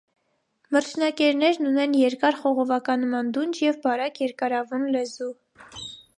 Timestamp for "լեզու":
4.99-5.31